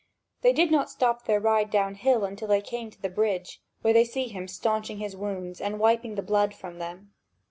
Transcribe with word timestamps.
They 0.41 0.51
did 0.51 0.71
not 0.71 0.89
stop 0.89 1.25
their 1.25 1.39
ride 1.39 1.69
downhill 1.69 2.25
until 2.25 2.47
they 2.47 2.59
came 2.61 2.89
to 2.89 2.99
the 2.99 3.07
bridge, 3.07 3.61
where 3.83 3.93
they 3.93 4.03
see 4.03 4.29
him 4.29 4.47
stanching 4.47 4.97
his 4.97 5.15
wounds 5.15 5.61
and 5.61 5.79
wiping 5.79 6.15
the 6.15 6.23
blood 6.23 6.55
from 6.55 6.79
them. 6.79 7.13